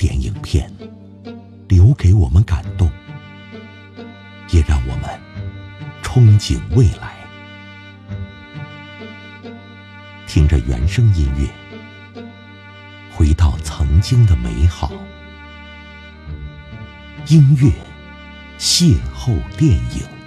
[0.00, 0.72] 典影片，
[1.68, 2.90] 留给我们感动，
[4.48, 5.20] 也让我们
[6.02, 7.14] 憧憬未来。
[10.26, 12.24] 听着原声音乐，
[13.14, 14.90] 回到曾经的美好。
[17.26, 17.70] 音乐
[18.58, 20.19] 邂逅电影。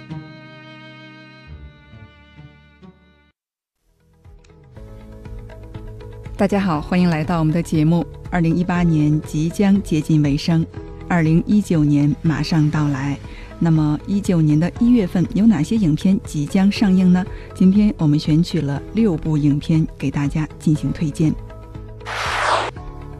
[6.36, 8.04] 大家好，欢迎来到我们的节目。
[8.28, 10.66] 二零一八年即将接近尾声，
[11.06, 13.16] 二零一九年马上到来。
[13.60, 17.24] 那么一九年的一月份有哪些影片即将上映呢？
[17.54, 21.32] 今天我们选取了六部影片给大家进行推荐。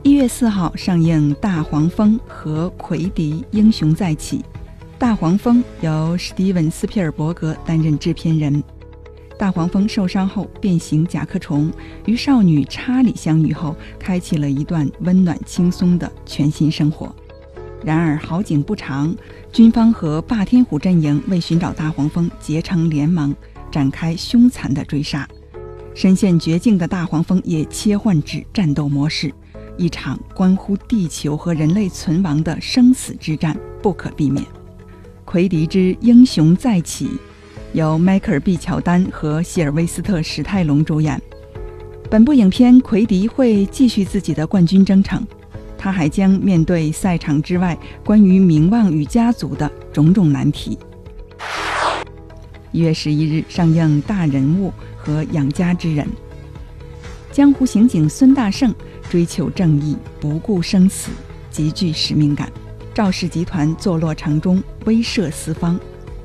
[0.02, 4.38] 一月四号上映《大黄蜂》和《奎迪英雄再起》。
[4.98, 8.60] 《大黄蜂》由史蒂文·斯皮尔伯格担任制片人。
[9.36, 11.70] 大黄蜂受伤后变形甲壳虫，
[12.06, 17.14] 与少女查理相遇后，开启了一段温暖轻松的全新生活。
[17.84, 19.14] 然而好景不长，
[19.52, 23.34] 军方和霸天虎阵营为寻找大黄蜂结成联盟，
[23.70, 25.28] 展开凶残的追杀。
[25.94, 29.32] 身陷绝境的大黄蜂也切换至战斗模式，
[29.76, 34.44] 一场关乎地球和人类存亡的生死之战不可避免。
[35.24, 37.10] 奎迪之英雄再起。
[37.74, 41.20] 由迈克尔 ·B· 乔丹和希尔维斯特·史泰龙主演。
[42.08, 45.26] 本部影片，奎迪会继续自己的冠军征程，
[45.76, 50.78] 他还将面对赛场之外关于名望与家族的种种难题。
[52.70, 56.06] 一月十一日上映《大人物》和《养家之人》。
[57.32, 58.72] 江湖刑警孙大圣
[59.10, 61.10] 追求正义，不顾生死，
[61.50, 62.48] 极具使命感。
[62.94, 65.76] 赵氏集团坐落城中，威慑四方。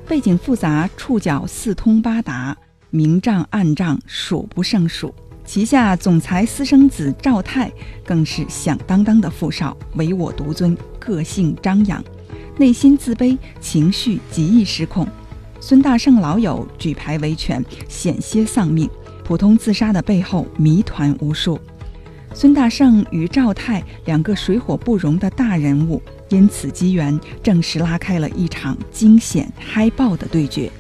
[0.10, 2.58] 背景复杂，触角四通八达，
[2.90, 5.14] 明账暗账数不胜数。
[5.46, 7.72] 旗下总裁私生子赵泰
[8.04, 12.04] 更是响当当的富少，唯我独尊，个性张扬，
[12.58, 15.08] 内心自卑，情绪极易失控。
[15.60, 18.90] 孙大圣老友举牌维权，险些丧命，
[19.24, 21.60] 普通自杀的背后谜团无数。
[22.34, 26.02] 孙大圣与赵泰两个水火不容的大人物。
[26.30, 30.72] 因此机缘，正式拉开了一场惊险嗨爆的对决。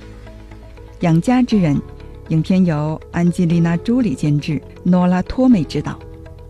[0.99, 1.81] 养家之人，
[2.27, 5.97] 影片由安吉丽娜·朱莉监制，诺拉·托梅执导，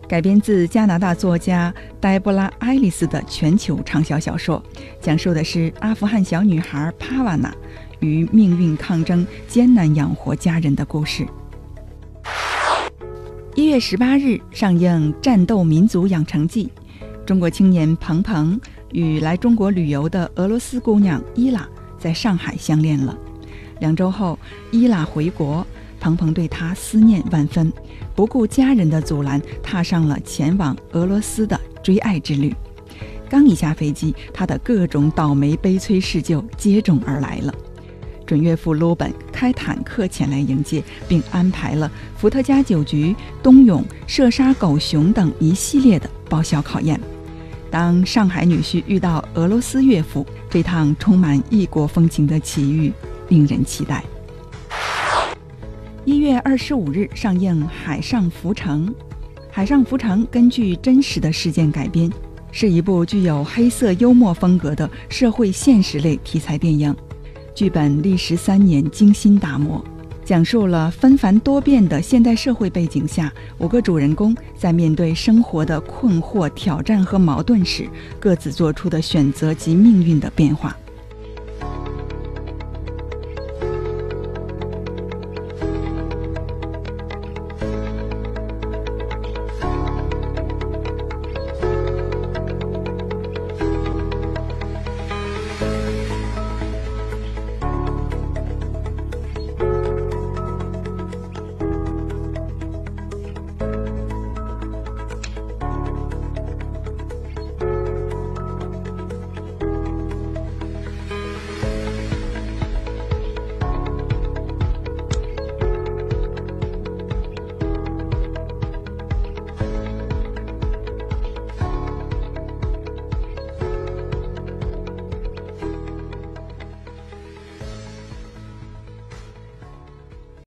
[0.06, 4.62] 改编自加拿大作家黛布拉·爱丽丝的全球畅销小说，
[5.00, 7.54] 讲述的是阿富汗小女孩帕瓦娜
[8.00, 11.26] 与命运抗争、艰难养活家人的故事。
[13.54, 16.70] 一月十八日上映《战斗民族养成记》，
[17.24, 18.60] 中国青年彭彭。
[18.92, 21.68] 与来中国旅游的俄罗斯姑娘伊拉
[21.98, 23.16] 在上海相恋了。
[23.80, 24.38] 两周后，
[24.70, 25.66] 伊拉回国，
[25.98, 27.72] 鹏鹏对她思念万分，
[28.14, 32.54] 不顾家人的阻拦，踏上了前往俄罗斯的追爱之旅。
[33.28, 37.54] 刚一下飞机，他的各种倒霉悲催事就接踵而来了。
[38.26, 47.00] 准岳父鲁本开坦克前来迎接，并安排了伏特加酒局、冬泳、射杀狗熊等一系列的爆笑考验。
[47.70, 52.92] 当上海女婿遇到俄罗斯岳父，这趟充满异国风情的奇遇
[53.28, 54.02] 令人期待。
[56.04, 58.86] 一月二十五日上映《海上浮城》，
[59.50, 62.10] 《海上浮城》根据真实的事件改编，
[62.50, 66.94] 是一部具有黑色幽默风格的社会现实类题材电影。
[67.54, 69.84] 剧本历时三年精心打磨。
[70.30, 77.88] 讲述了纷繁多变的现代社会背景下，五个主人公在面对生活的困惑、挑战和矛盾时，
[78.20, 80.76] 各自做出的选择及命运的变化。